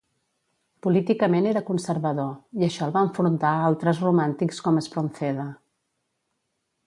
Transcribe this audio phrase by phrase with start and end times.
[0.85, 2.31] Políticament era conservador,
[2.63, 5.49] i això el va enfrontar a altres romàntics com Espronceda.